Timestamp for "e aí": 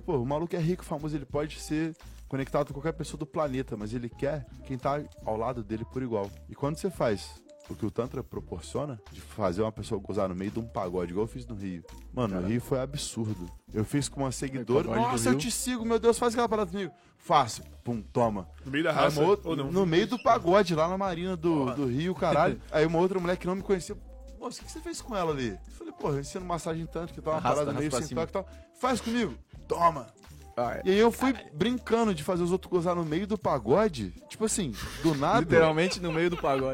30.84-30.98